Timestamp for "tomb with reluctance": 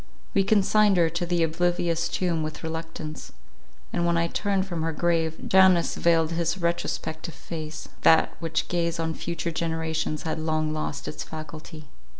2.09-3.33